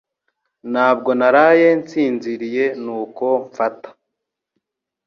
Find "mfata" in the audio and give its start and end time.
3.47-3.89